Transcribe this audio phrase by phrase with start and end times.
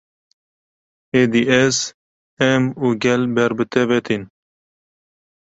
[1.21, 1.75] Êdî ez,
[2.51, 4.21] em û gel ber bi te ve tên